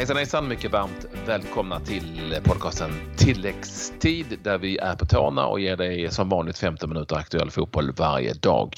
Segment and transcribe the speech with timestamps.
[0.00, 5.76] Hejsan hejsan, mycket varmt välkomna till podcasten Tilläggstid där vi är på tårna och ger
[5.76, 8.74] dig som vanligt 15 minuter aktuell fotboll varje dag.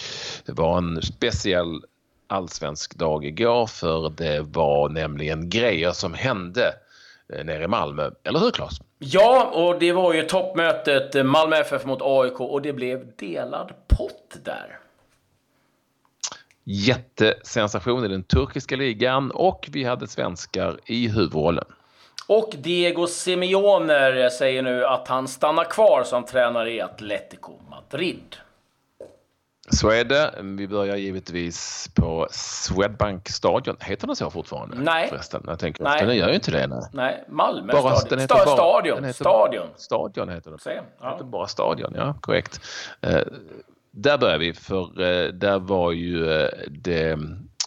[0.46, 1.81] Det var en speciell
[2.27, 6.75] allsvensk dag igår för det var nämligen grejer som hände
[7.32, 8.11] eh, nere i Malmö.
[8.25, 8.81] Eller hur Claes?
[8.99, 14.36] Ja, och det var ju toppmötet Malmö FF mot AIK och det blev delad pott
[14.45, 14.82] där
[16.64, 21.64] jättesensation i den turkiska ligan och vi hade svenskar i huvudrollen.
[22.26, 28.36] Och Diego Simeone säger nu att han stannar kvar som tränare i Atletico Madrid.
[29.71, 30.35] Så är det.
[30.43, 33.77] Vi börjar givetvis på Swedbank stadion.
[33.80, 34.77] Heter den så fortfarande?
[34.77, 35.08] Nej.
[35.08, 36.06] Förresten, jag tänker nej.
[36.06, 36.66] Den gör ju inte det.
[36.66, 38.08] Nej, nej Malmö bara, stadion.
[38.08, 38.97] Den heter bara, stadion.
[38.97, 39.66] Den heter, stadion.
[39.77, 40.58] Stadion heter den.
[40.58, 41.12] Se, ja.
[41.12, 42.60] heter bara stadion, ja korrekt.
[43.06, 43.19] Uh,
[43.92, 47.11] där börjar vi för eh, där var ju eh, det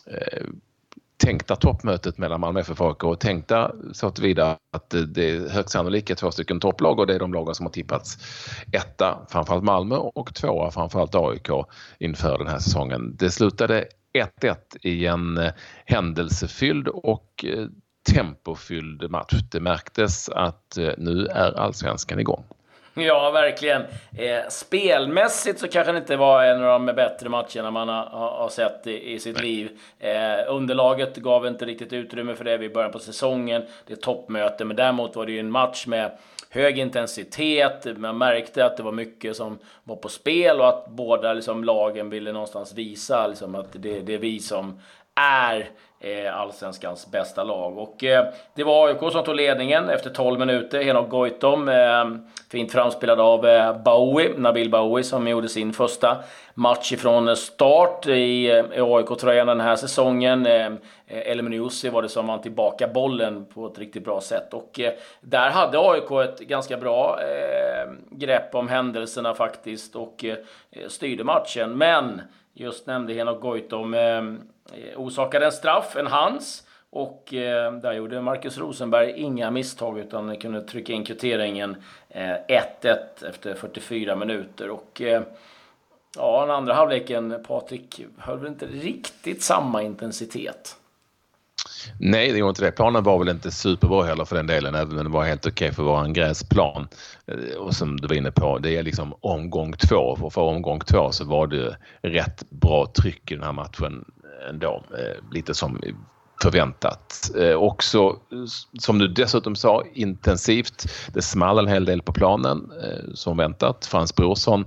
[0.06, 0.44] eh,
[1.18, 5.70] tänkta toppmötet mellan Malmö FF och AIK och tänkta så tillvida att det är högst
[5.70, 8.18] sannolikt två stycken topplag och det är de lagen som har tippats
[8.72, 11.50] etta, framförallt Malmö och tvåa, framförallt AIK
[12.00, 13.16] inför den här säsongen.
[13.20, 13.86] Det slutade
[14.42, 15.52] 1-1 i en
[15.86, 17.46] händelsefylld och
[18.14, 19.34] tempofylld match.
[19.52, 22.44] Det märktes att nu är allsvenskan igång.
[23.04, 23.82] Ja, verkligen.
[24.18, 28.50] Eh, spelmässigt så kanske det inte var en av de bättre matcherna man har, har
[28.50, 29.80] sett i, i, sitt liv.
[30.00, 30.14] Eh,
[30.48, 33.64] underlaget gav inte riktigt utrymme för det vid början på säsongen.
[33.88, 36.12] Det är toppmöte, men däremot var det ju en match med
[36.50, 37.98] hög intensitet.
[37.98, 42.10] Man märkte att det var mycket som var på spel och att båda liksom, lagen
[42.10, 44.80] ville någonstans visa liksom, att det, det är vi som
[45.16, 47.78] är eh, allsvenskans bästa lag.
[47.78, 50.84] Och eh, det var AIK som tog ledningen efter 12 minuter.
[50.84, 52.06] Henok Goitom, eh,
[52.52, 56.18] fint framspelad av eh, Bowie, Nabil Bowie som gjorde sin första
[56.54, 60.46] match ifrån start i, eh, i AIK-tröjan den här säsongen.
[60.46, 60.66] Eh,
[61.08, 64.54] eh var det som vann tillbaka bollen på ett riktigt bra sätt.
[64.54, 70.38] Och eh, där hade AIK ett ganska bra eh, grepp om händelserna faktiskt och eh,
[70.88, 71.78] styrde matchen.
[71.78, 72.22] Men
[72.56, 74.24] just nämnde Henok Goitom eh,
[74.96, 76.64] orsakade en straff, en hands.
[76.90, 81.76] Och eh, där gjorde Marcus Rosenberg inga misstag utan kunde trycka in kvitteringen
[82.10, 84.70] 1-1 eh, efter 44 minuter.
[84.70, 85.22] Och eh,
[86.16, 90.78] ja, den andra halvleken, Patrik, höll väl inte riktigt samma intensitet.
[92.00, 92.72] Nej, det gjorde inte det.
[92.72, 95.52] Planen var väl inte superbra heller för den delen, även om det var helt okej
[95.52, 96.88] okay för att vara en gräsplan.
[97.28, 100.18] Eh, och som du var inne på, det är liksom omgång två.
[100.22, 104.06] Och för omgång två så var det rätt bra tryck i den här matchen
[104.50, 105.82] ändå, eh, lite som
[106.42, 107.32] förväntat.
[107.40, 108.16] Eh, också
[108.80, 110.88] som du dessutom sa intensivt.
[111.14, 113.86] Det small en hel del på planen eh, som väntat.
[113.86, 114.66] Frans Brorsson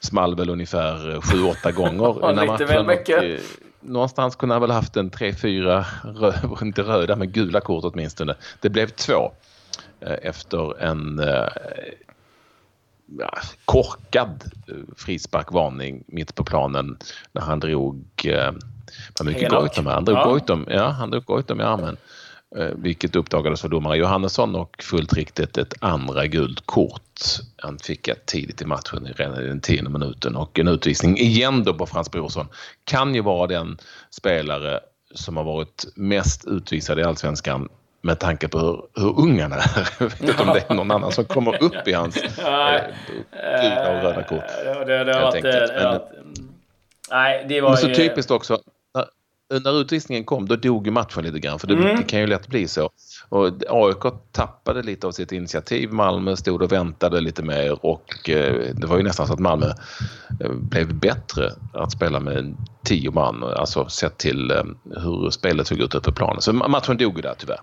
[0.00, 2.46] small väl ungefär 7-8 gånger den här
[2.84, 2.88] matchen.
[2.88, 3.40] Och,
[3.84, 8.34] någonstans kunde han väl haft en 3-4, rö inte röda men gula kort åtminstone.
[8.60, 9.32] Det blev två
[10.00, 11.20] efter en
[13.18, 14.44] ja, korkad
[14.96, 16.98] frisparkvarning mitt på planen
[17.32, 18.04] när han drog
[19.18, 20.24] vad mycket Goitom Han drog ja.
[20.24, 21.96] Goitom, ja, han drog Goitom i armen.
[22.58, 27.20] Eh, vilket uppdagades för domare Johannesson och fullt riktigt ett andra gult kort.
[27.56, 31.64] Han fick ett tidigt i matchen, redan i den tionde minuten och en utvisning igen
[31.64, 32.48] då på Frans Brorsson.
[32.84, 33.78] Kan ju vara den
[34.10, 34.80] spelare
[35.14, 37.68] som har varit mest utvisad i Allsvenskan
[38.00, 39.88] med tanke på hur, hur ung han är.
[39.98, 42.32] Jag vet inte om det är någon annan som kommer upp i hans eh,
[43.62, 44.44] gula och röda kort.
[44.64, 45.72] Det, det, det, helt enkelt.
[45.82, 46.00] Men,
[47.10, 47.94] nej, det var men så ju...
[47.94, 48.58] typiskt också
[49.60, 51.96] när utvisningen kom då dog ju matchen lite grann för det, mm.
[51.96, 52.90] det kan ju lätt bli så.
[53.28, 55.92] Och AIK tappade lite av sitt initiativ.
[55.92, 59.66] Malmö stod och väntade lite mer och eh, det var ju nästan så att Malmö
[60.40, 63.42] eh, blev bättre att spela med tio man.
[63.42, 66.40] Alltså sett till eh, hur spelet såg ut uppe på planen.
[66.40, 67.60] Så matchen dog ju där tyvärr.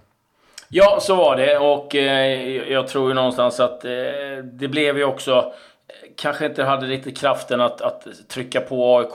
[0.74, 1.96] Ja, så var det och
[2.72, 3.82] jag tror ju någonstans att
[4.44, 5.54] det blev ju också
[6.22, 9.14] kanske inte hade riktigt kraften att, att trycka på AIK.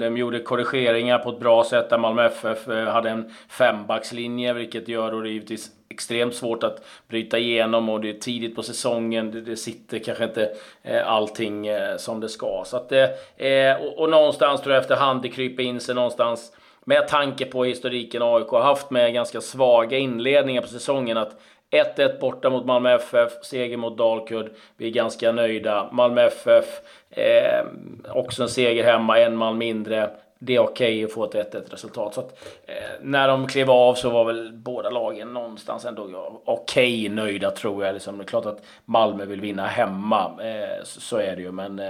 [0.00, 5.12] De gjorde korrigeringar på ett bra sätt där Malmö FF hade en fembackslinje, vilket gör
[5.12, 9.30] då det givetvis extremt svårt att bryta igenom och det är tidigt på säsongen.
[9.30, 10.50] Det, det sitter kanske inte
[10.82, 12.62] eh, allting eh, som det ska.
[12.66, 16.52] Så att, eh, eh, och, och någonstans tror jag efterhand det kryper in sig någonstans
[16.84, 21.36] med tanke på historiken AIK har haft med ganska svaga inledningar på säsongen att
[21.74, 24.50] 1-1 borta mot Malmö FF, seger mot Dalkurd.
[24.76, 25.88] Vi är ganska nöjda.
[25.92, 26.80] Malmö FF,
[27.10, 27.66] eh,
[28.08, 30.10] också en seger hemma, en man mindre.
[30.38, 32.14] Det är okej okay att få ett 1-1 resultat.
[32.14, 36.02] Så att, eh, när de klev av så var väl båda lagen någonstans ändå
[36.44, 37.92] okej okay, nöjda tror jag.
[37.92, 41.52] Liksom, det är klart att Malmö vill vinna hemma, eh, så, så, är det ju.
[41.52, 41.80] Men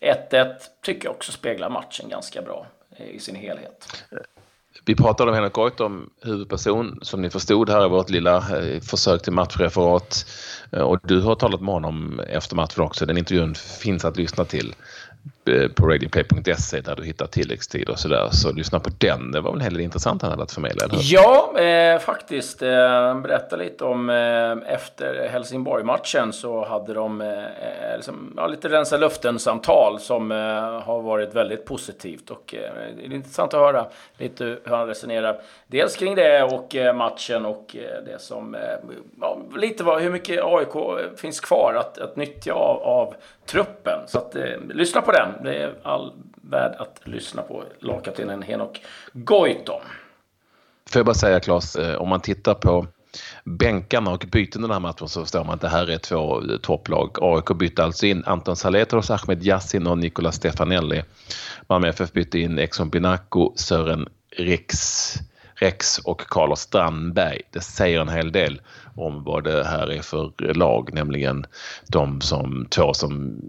[0.00, 0.46] 1-1 eh,
[0.82, 4.04] tycker jag också speglar matchen ganska bra eh, i sin helhet
[4.84, 9.22] vi pratade om Henrik Goitom, huvudperson, som ni förstod här i vårt lilla eh, försök
[9.22, 10.26] till matchreferat.
[10.72, 13.06] Eh, och du har talat med honom efter matchen också.
[13.06, 14.74] Den intervjun finns att lyssna till.
[15.46, 18.28] Eh, på radioplay.se där du hittar tilläggstid och sådär.
[18.32, 19.32] Så lyssna på den.
[19.32, 22.62] Det var väl en hel del intressant han hade att förmedla, eller Ja, eh, faktiskt.
[22.62, 28.96] Eh, berätta lite om eh, efter Helsingborg-matchen så hade de eh, liksom, ja, lite rensa
[28.96, 30.36] luften-samtal som eh,
[30.80, 32.30] har varit väldigt positivt.
[32.30, 33.86] Och eh, det är intressant att höra
[34.16, 35.40] lite hur han resonerar.
[35.66, 38.56] Dels kring det och eh, matchen och det som...
[39.20, 43.14] Ja, lite vad, hur mycket AIK finns kvar att, att nyttja av, av
[43.46, 43.98] truppen.
[44.06, 44.36] Så att,
[44.68, 45.31] lyssna på den.
[45.42, 47.64] Det är all värd att lyssna på.
[47.80, 49.80] Lagkaptenen Henok Goitom.
[50.90, 52.86] Får jag bara säga Claes, eh, om man tittar på
[53.44, 56.56] bänkarna och byten den här matchen så förstår man att det här är två eh,
[56.56, 57.16] topplag.
[57.20, 61.02] AIK bytte alltså in Anton Saletros, Ahmed Yassin och Nicolas Stefanelli.
[61.66, 64.76] Malmö FF bytte in Exxon Binako, Sören Rex,
[65.54, 67.40] Rex och Carlos Strandberg.
[67.50, 68.60] Det säger en hel del
[68.94, 71.46] om vad det här är för lag, nämligen
[71.88, 73.40] de som två som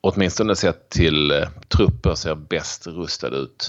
[0.00, 3.68] åtminstone sett till eh, trupper ser bäst rustade ut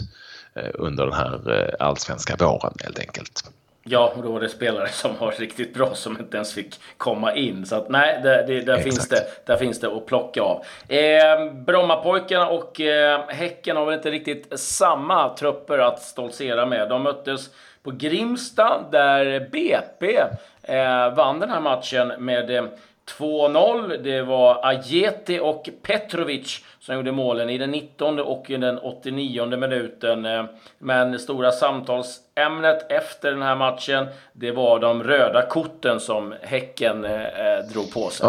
[0.55, 3.51] eh, under den här eh, allsvenska våren helt enkelt.
[3.83, 7.35] Ja, och då var det spelare som var riktigt bra som inte ens fick komma
[7.35, 7.65] in.
[7.65, 10.65] Så att nej, det, det, där, finns det, där finns det att plocka av.
[10.87, 16.89] Eh, Brommapojkarna och eh, Häcken har väl inte riktigt samma trupper att stoltsera med.
[16.89, 17.49] De möttes
[17.83, 20.17] på Grimsta där BP
[20.63, 22.69] eh, vann den här matchen med
[23.17, 23.97] 2-0.
[24.03, 29.57] Det var Ajeti och Petrovic som gjorde målen i den 19 och i den 89
[29.57, 30.25] minuten.
[30.25, 30.45] Eh,
[30.79, 37.05] men det stora samtalsämnet efter den här matchen, det var de röda korten som Häcken
[37.05, 38.27] eh, eh, drog på sig.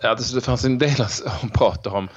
[0.00, 1.22] Ja, det fanns en del att
[1.52, 2.08] prata om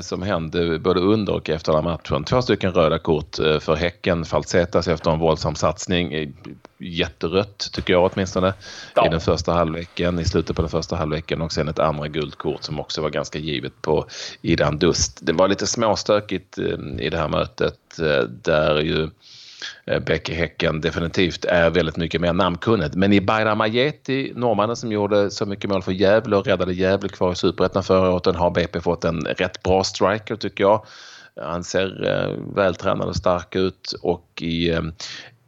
[0.00, 2.24] som hände både under och efter den matchen.
[2.24, 4.24] Två stycken röda kort eh, för Häcken.
[4.24, 6.32] Falsetas efter en våldsam satsning.
[6.78, 8.54] Jätterött tycker jag åtminstone
[8.94, 9.06] ja.
[9.06, 12.62] i den första halvleken, i slutet på den första halvleken och sen ett andra guldkort
[12.62, 14.06] som också var ganska givet på
[14.42, 15.18] Idan Dust.
[15.22, 19.08] Det var lite småstökigt eh, i det här mötet eh, där ju Eh,
[19.84, 22.94] Eh, Bäcke Häcken definitivt är väldigt mycket mer namnkunnigt.
[22.94, 27.08] Men i Bayram Ajeti, norrmannen som gjorde så mycket mål för Gävle och räddade Gävle
[27.08, 30.86] kvar i Superettan förra året, har BP fått en rätt bra striker tycker jag.
[31.40, 34.82] Han ser eh, vältränad och stark ut och i eh,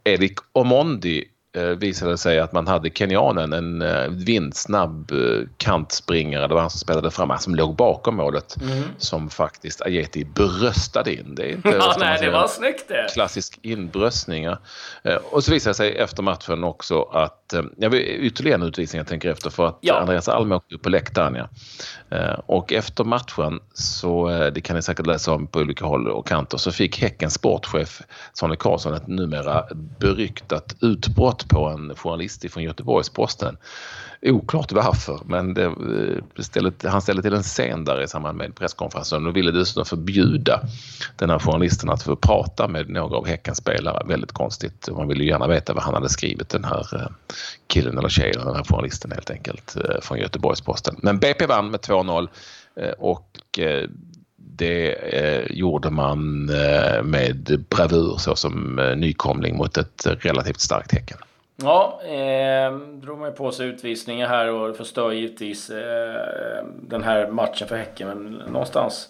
[0.05, 1.25] Erik Omondi
[1.57, 6.71] Eh, visade sig att man hade kenyanen, en eh, vindsnabb eh, kantspringare, det var han
[6.71, 8.83] som spelade fram, som låg bakom målet, mm.
[8.99, 11.35] som faktiskt Ajeti bröstade in.
[11.35, 13.07] Det är inte ja, nej, det var snyggt det.
[13.13, 14.49] Klassisk inbröstning.
[15.31, 19.07] Och så visade det sig efter matchen också att, jag vill ytterligare en utvisning jag
[19.07, 20.01] tänker efter för att ja.
[20.01, 21.35] Andreas Alm åkte upp på läktaren.
[21.35, 21.49] Ja.
[22.47, 26.59] Och efter matchen, så det kan ni säkert läsa om på olika håll och kanter,
[26.59, 28.03] så fick Häckens sportchef
[28.33, 29.65] Sonny Karlsson ett numera
[29.99, 33.57] beryktat utbrott på en journalist från Göteborgs-Posten.
[34.23, 38.55] Oklart varför, men det, eh, ställde, han ställde till en scen där i samband med
[38.55, 40.61] presskonferensen och ville dessutom förbjuda
[41.17, 44.07] den här journalisten att få prata med några av Häckens spelare.
[44.07, 44.89] Väldigt konstigt.
[44.93, 47.09] Man ville ju gärna veta vad han hade skrivit, den här eh,
[47.67, 50.97] killen eller tjejen, den här journalisten helt enkelt, eh, från Göteborgs-Posten.
[51.03, 52.29] Men BP vann med 2-0
[52.99, 53.39] och
[54.59, 60.93] det eh, gjorde man eh, med bravur så som eh, nykomling mot ett relativt starkt
[60.93, 61.19] Häcken.
[61.63, 67.31] Ja, eh, drog man ju på sig utvisningar här och förstör givetvis eh, den här
[67.31, 68.09] matchen för Häcken.
[68.09, 69.09] Men någonstans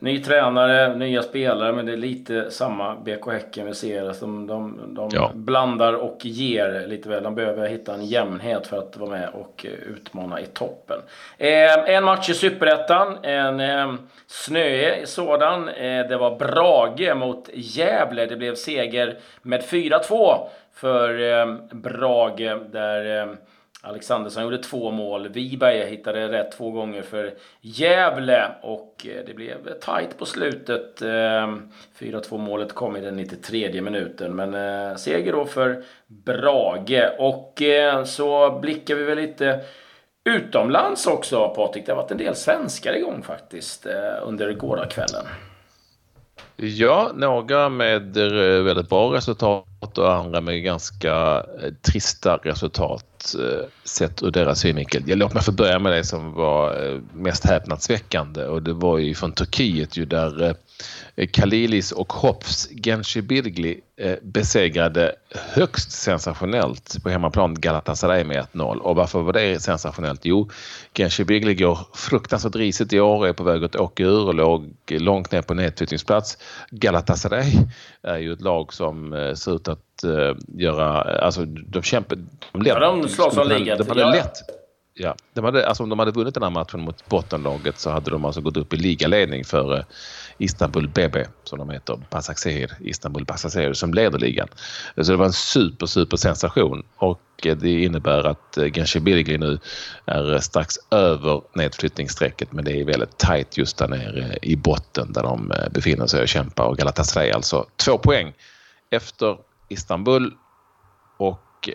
[0.00, 4.08] ny tränare, nya spelare, men det är lite samma BK Häcken vi ser.
[4.08, 5.30] Alltså de, de, ja.
[5.34, 7.22] blandar och ger lite väl.
[7.22, 10.98] De behöver hitta en jämnhet för att vara med och utmana i toppen.
[11.38, 13.94] Eh, en match i Superettan, en eh,
[14.26, 15.68] snöig sådan.
[15.68, 18.26] Eh, det var Brage mot Gävle.
[18.26, 23.34] Det blev seger med 4-2 för eh, Brage där eh,
[23.82, 25.28] Alexandersson gjorde två mål.
[25.28, 31.02] Wiberg hittade rätt två gånger för Gävle och eh, det blev tajt på slutet.
[31.02, 31.08] Eh,
[31.98, 37.10] 4-2 målet kom i den 93 minuten men eh, seger då för Brage.
[37.18, 37.62] Och
[38.04, 39.60] så blickar vi väl lite
[40.24, 41.86] utomlands också Patrik.
[41.86, 43.86] Det har varit en del svenskar igång faktiskt
[44.22, 45.26] under gårdagskvällen.
[46.56, 48.16] Ja, några med
[48.64, 55.02] väldigt bra resultat och andra med ganska eh, trista resultat eh, sett ur deras synvinkel.
[55.06, 59.14] Låt mig få börja med det som var eh, mest häpnadsväckande och det var ju
[59.14, 60.54] från Turkiet ju där
[61.30, 63.80] Kalilis och Hops Genshibirgli
[64.22, 65.14] besegrade
[65.54, 68.76] högst sensationellt på hemmaplan Galatasaray med 1-0.
[68.76, 70.20] Och varför var det sensationellt?
[70.24, 70.50] Jo,
[70.94, 75.32] Genshibirgli går fruktansvärt risigt i år, är på väg att åka ur och låg långt
[75.32, 76.38] ner på nedflyttningsplats.
[76.70, 77.52] Galatasaray
[78.02, 79.68] är ju ett lag som ser ut
[80.04, 81.00] uh, göra...
[81.00, 82.22] Alltså de kämpade...
[82.52, 83.78] De, ja, de slåss om ligan.
[83.78, 84.36] De hade lätt,
[84.94, 88.10] ja, de hade, alltså om de hade vunnit den här matchen mot bottenlaget så hade
[88.10, 89.84] de alltså gått upp i ligaledning för
[90.38, 94.48] Istanbul BB som de heter, Basaksehir, Istanbul Basaksehir som leder ligan.
[94.96, 99.58] Så det var en super, super sensation och det innebär att Genshebirli nu
[100.06, 105.22] är strax över nedflyttningsstrecket men det är väldigt tajt just där nere i botten där
[105.22, 108.32] de befinner sig och kämpar och Galatasaray alltså två poäng
[108.90, 109.36] efter
[109.70, 110.32] Istanbul
[111.16, 111.68] och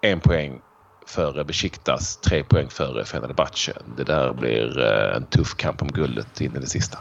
[0.00, 0.60] en poäng
[1.06, 3.72] före Besiktas, tre poäng före Fenerbahce.
[3.96, 4.78] Det där blir
[5.16, 6.98] en tuff kamp om guldet in i det sista.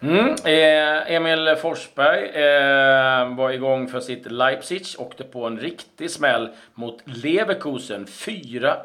[0.00, 0.34] Mm.
[0.44, 7.02] Eh, Emil Forsberg eh, var igång för sitt Leipzig, åkte på en riktig smäll mot
[7.04, 8.06] Leverkusen.
[8.06, 8.76] 4-1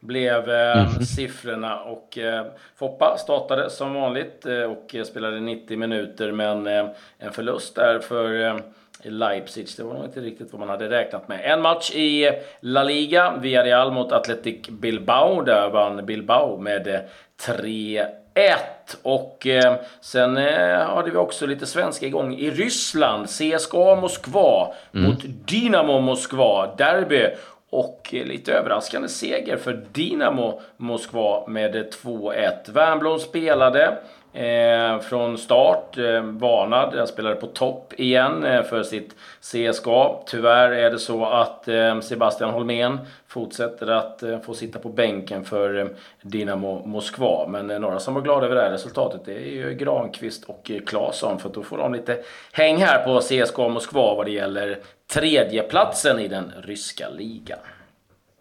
[0.00, 1.02] blev eh, mm.
[1.02, 6.86] siffrorna och eh, Foppa startade som vanligt eh, och spelade 90 minuter men eh,
[7.18, 8.56] en förlust där för eh,
[9.02, 9.68] Leipzig.
[9.76, 11.40] Det var nog inte riktigt vad man hade räknat med.
[11.44, 15.42] En match i La Liga, Villarreal mot Athletic Bilbao.
[15.42, 17.08] Där vann Bilbao med
[17.40, 18.06] 3
[18.38, 18.98] 1.
[19.02, 23.26] Och eh, sen eh, hade vi också lite svenska igång i Ryssland.
[23.26, 25.06] CSKA Moskva mm.
[25.10, 26.74] mot Dynamo Moskva.
[26.78, 27.26] Derby.
[27.70, 32.72] Och eh, lite överraskande seger för Dynamo Moskva med 2-1.
[32.72, 33.98] Wernbloom spelade.
[34.32, 35.98] Eh, från start.
[35.98, 36.94] Eh, varnad.
[36.94, 40.16] Han spelade på topp igen eh, för sitt CSKA.
[40.26, 45.44] Tyvärr är det så att eh, Sebastian Holmén fortsätter att eh, få sitta på bänken
[45.44, 45.86] för eh,
[46.22, 47.46] Dinamo Moskva.
[47.48, 50.70] Men eh, några som var glada över det här resultatet det är ju Granqvist och
[50.70, 51.38] eh, Claesson.
[51.38, 52.18] För då får de lite
[52.52, 54.78] häng här på CSKA Moskva vad det gäller
[55.12, 57.58] tredjeplatsen i den ryska ligan.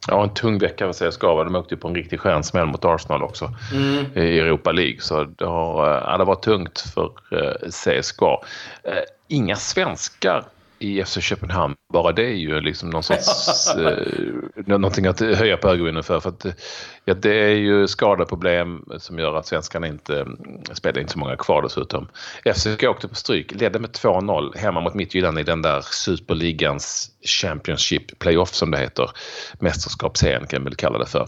[0.08, 1.44] Ja, en tung vecka för CSKA.
[1.44, 4.06] De åkte ju på en riktig stjärnsmäll mot Arsenal också mm.
[4.16, 5.00] i Europa League.
[5.00, 7.12] Så det har, ja, det var tungt för
[7.70, 8.38] CSKA.
[9.28, 10.44] Inga svenskar
[10.80, 13.98] i FC Köpenhamn, bara det är ju liksom någon sorts, eh,
[14.66, 16.20] någonting att höja på ögonen för.
[16.20, 16.46] för att,
[17.06, 20.26] ja, det är ju skadeproblem som gör att svenskarna inte
[20.74, 22.08] spelar inte så många kvar dessutom.
[22.56, 28.20] FCK åkte på stryk, ledde med 2-0 hemma mot Midtjylland i den där superligans Championship
[28.20, 29.12] Playoff som det heter.
[29.60, 31.28] Mästerskapsserien kan man väl kalla det för.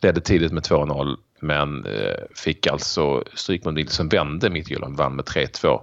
[0.00, 5.24] Ledde tidigt med 2-0 men eh, fick alltså stryk mot som vände Midtjylland, vann med
[5.24, 5.80] 3-2.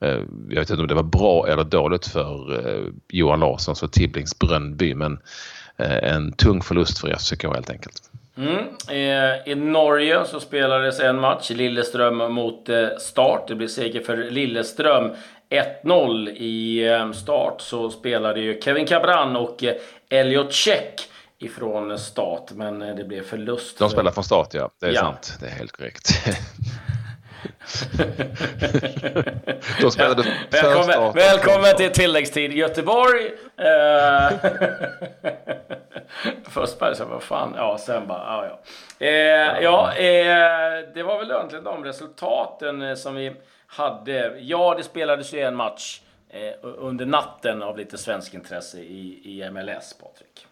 [0.00, 3.92] Eh, jag vet inte om det var bra eller dåligt för eh, Johan Larssons och
[3.92, 5.18] Tibblings Brönnby men
[5.76, 8.02] eh, en tung förlust för FCK helt enkelt.
[8.36, 8.64] Mm.
[9.46, 13.48] I Norge så spelades en match, Lilleström mot Start.
[13.48, 15.10] Det blev seger för Lilleström.
[15.84, 19.64] 1-0 i start så spelade ju Kevin Cabran och
[20.10, 21.00] Elliot Check
[21.38, 23.78] ifrån start, men det blev förlust.
[23.78, 24.70] De spelar från start, ja.
[24.80, 25.00] Det är ja.
[25.00, 25.38] sant.
[25.40, 26.08] Det är helt korrekt.
[29.80, 30.32] De spelade ja.
[30.50, 33.32] Välkommen, välkommen till tilläggstid Göteborg.
[33.56, 34.30] Eh,
[36.48, 38.60] först bara så vad fan, ja sen bara, ja ja.
[39.06, 43.36] Eh, ja, eh, det var väl egentligen de resultaten eh, som vi
[43.66, 44.38] hade.
[44.38, 49.50] Ja, det spelades ju en match eh, under natten av lite svensk intresse i, i
[49.50, 50.46] MLS, Patrik.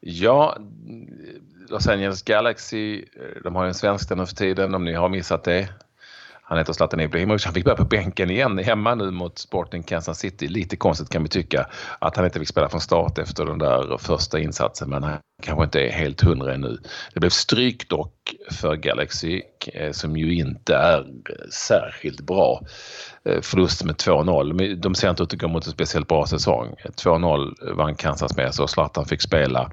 [0.00, 0.56] Ja,
[1.70, 4.92] Los Angeles Galaxy, eh, de har ju en svensk där nu för tiden om ni
[4.92, 5.68] har missat det.
[6.50, 7.44] Han heter Zlatan Ibrahimovic.
[7.44, 10.48] Han fick börja på bänken igen hemma nu mot Sporting Kansas City.
[10.48, 11.66] Lite konstigt kan vi tycka
[11.98, 15.64] att han inte fick spela från start efter den där första insatsen men han kanske
[15.64, 16.78] inte är helt hundra ännu.
[17.14, 19.42] Det blev stryk dock för Galaxy
[19.74, 21.06] eh, som ju inte är
[21.52, 22.62] särskilt bra.
[23.24, 24.74] Eh, förlust med 2-0.
[24.74, 26.74] De ser inte ut att gå mot en speciellt bra säsong.
[26.84, 29.70] 2-0 vann Kansas med så Zlatan fick spela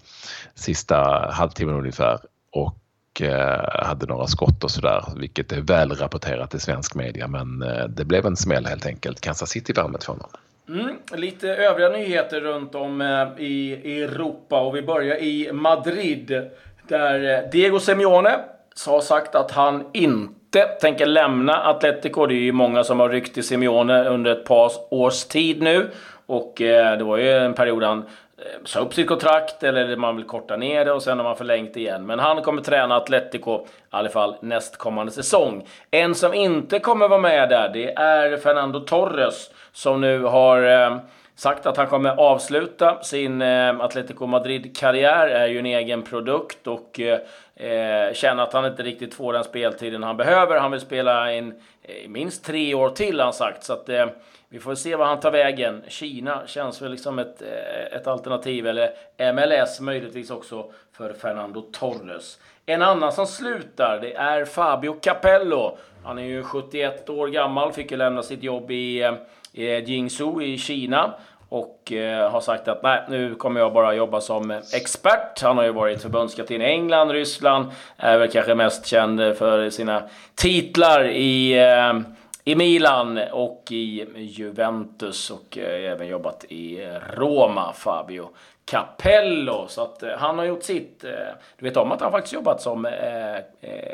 [0.55, 2.19] sista halvtimmen ungefär
[2.51, 2.77] och
[3.21, 7.27] Eh, hade några skott och sådär, vilket är väl rapporterat i svensk media.
[7.27, 9.21] Men eh, det blev en smäll helt enkelt.
[9.21, 10.25] Kansas City vann med 2-0.
[10.69, 16.49] Mm, lite övriga nyheter runt om eh, i Europa och vi börjar i Madrid
[16.87, 18.39] där Diego Simeone
[18.87, 22.25] har sagt att han inte tänker lämna Atletico.
[22.25, 25.89] Det är ju många som har ryckt i Simeone under ett par års tid nu
[26.25, 28.05] och det var ju en period han
[28.41, 31.35] Eh, sa upp sitt kontrakt eller man vill korta ner det och sen har man
[31.35, 32.05] förlängt igen.
[32.05, 35.67] Men han kommer träna Atletico i alla fall nästkommande säsong.
[35.91, 40.97] En som inte kommer vara med där, det är Fernando Torres som nu har eh,
[41.37, 45.27] sagt att han kommer avsluta sin eh, Atletico Madrid-karriär.
[45.27, 50.03] är ju en egen produkt och eh, känner att han inte riktigt får den speltiden
[50.03, 50.59] han behöver.
[50.59, 51.53] Han vill spela in
[51.83, 53.63] eh, minst tre år till, har han sagt.
[53.63, 54.05] Så att, eh,
[54.49, 55.83] vi får se vad han tar vägen.
[55.87, 58.91] Kina känns väl liksom ett, eh, ett alternativ, eller
[59.33, 62.39] MLS möjligtvis också för Fernando Torres.
[62.65, 65.77] En annan som slutar, det är Fabio Capello.
[66.03, 69.13] Han är ju 71 år gammal, fick ju lämna sitt jobb i, eh,
[69.57, 71.13] Jingsu i Jingzhou i Kina.
[71.49, 75.41] och eh, har sagt att nej, nu kommer jag bara jobba som expert.
[75.41, 77.65] Han har ju varit förbundskapten i England, Ryssland,
[77.97, 80.03] är väl kanske mest känd för sina
[80.35, 81.99] titlar i eh,
[82.47, 88.29] i Milan och i Juventus och eh, även jobbat i Roma, Fabio
[88.65, 89.65] Capello.
[89.67, 91.03] Så att eh, han har gjort sitt.
[91.03, 91.11] Eh,
[91.57, 92.87] du vet om att han faktiskt jobbat som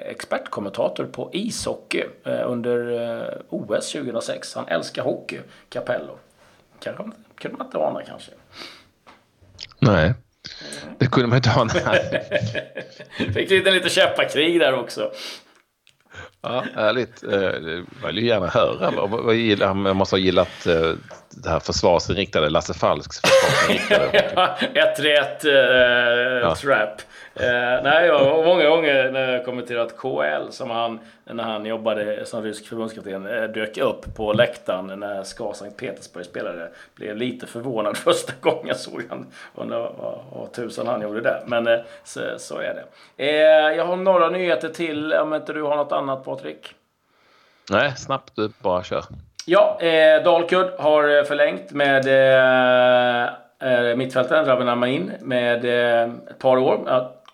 [0.05, 2.03] expertkommentator på ishockey
[2.45, 4.55] under OS 2006.
[4.55, 6.17] Han älskar hockey, Capello.
[6.79, 7.03] Kanske
[7.35, 8.31] kunde man inte ana kanske.
[9.79, 10.13] Nej,
[10.97, 11.73] det kunde man inte ana.
[13.33, 15.11] Fick lite, lite käppakrig där också.
[16.43, 17.23] Ja, härligt.
[18.01, 19.67] Jag vill gärna höra.
[19.67, 20.67] Han måste ha gillat
[21.29, 24.17] det här försvarsinriktade, Lasse Falks försvarsinriktade.
[24.79, 25.51] Ett rätt uh,
[26.41, 26.55] ja.
[26.55, 27.01] trap.
[27.41, 32.25] Uh, nej, jag har många gånger när jag kommenterat KL som han, när han jobbade
[32.25, 36.69] som rysk förbundskapten, uh, dök upp på läktaren när SKA Sankt Petersburg spelade.
[36.95, 39.27] Blev lite förvånad första gången jag såg han.
[39.55, 41.43] Undrar vad, vad tusan han gjorde där.
[41.45, 42.83] Men uh, så, så, är
[43.15, 43.35] det.
[43.75, 46.75] jag har några nyheter till om inte du har något annat Patrik?
[47.71, 49.03] Nej, snabbt du bara kör.
[49.45, 56.57] Ja, eh, Dalkurd har förlängt med eh, eh mittfältaren Raven Amain med eh, ett par
[56.57, 56.89] år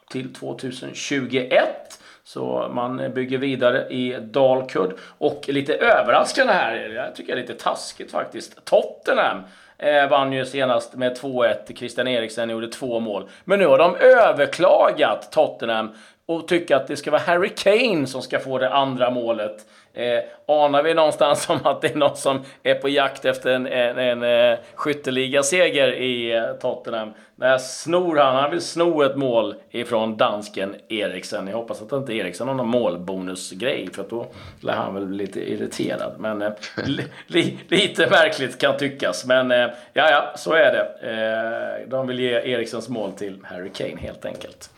[0.10, 2.00] till 2021.
[2.24, 4.94] Så man bygger vidare i Dalkurd.
[5.18, 8.66] Och lite överraskande här, jag tycker det är lite taskigt faktiskt.
[8.66, 9.44] Tottenham
[9.78, 11.74] eh, vann ju senast med 2-1.
[11.75, 13.30] Christian Eriksen gjorde två mål.
[13.44, 15.89] Men nu har de överklagat Tottenham
[16.25, 19.66] och tycker att det ska vara Harry Kane som ska få det andra målet.
[19.93, 23.67] Eh, anar vi någonstans som att det är någon som är på jakt efter en,
[23.67, 27.13] en, en, eh, skytteligaseger i eh, Tottenham?
[27.36, 31.48] När snor han, han vill sno ett mål ifrån dansken Eriksen.
[31.48, 34.27] Jag hoppas att inte Eriksen har någon målbonusgrej för att då
[34.62, 36.15] lär han väl bli lite irriterad.
[36.19, 36.51] Men eh,
[37.27, 39.25] li, lite märkligt kan tyckas.
[39.25, 41.10] Men eh, ja, ja, så är det.
[41.12, 44.69] Eh, de vill ge Eriksens mål till Harry Kane helt enkelt.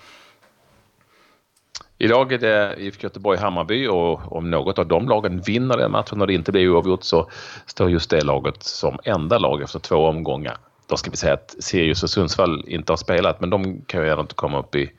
[2.04, 6.28] Idag är det IFK Göteborg-Hammarby och om något av de lagen vinner den matchen och
[6.28, 7.30] det inte blir oavgjort så
[7.66, 10.58] står just det laget som enda lag efter två omgångar.
[10.88, 14.10] Då ska vi säga att Sirius och Sundsvall inte har spelat men de kan ju
[14.10, 14.92] ändå inte komma upp i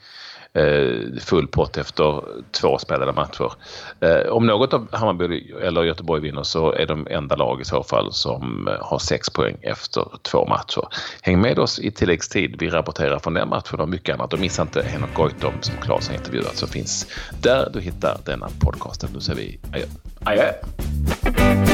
[0.54, 3.52] Eh, full pott efter två spelade matcher.
[4.00, 7.82] Eh, om något av Hammarby eller Göteborg vinner så är de enda lag i så
[7.82, 10.82] fall som eh, har sex poäng efter två matcher.
[11.22, 12.56] Häng med oss i tilläggstid.
[12.58, 14.32] Vi rapporterar från den matchen och mycket annat.
[14.32, 17.06] Och missa inte Henok Goitom som Claes har intervjuat som finns
[17.42, 19.10] där du hittar denna podcasten.
[19.14, 19.86] Nu säger vi adjö.
[20.24, 21.71] Adjö.